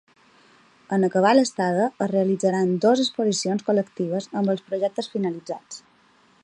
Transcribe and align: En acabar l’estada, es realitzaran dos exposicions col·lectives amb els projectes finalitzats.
En 0.95 1.03
acabar 1.07 1.33
l’estada, 1.39 1.85
es 2.05 2.09
realitzaran 2.13 2.73
dos 2.87 3.05
exposicions 3.05 3.69
col·lectives 3.69 4.29
amb 4.41 4.55
els 4.55 4.65
projectes 4.71 5.11
finalitzats. 5.17 5.85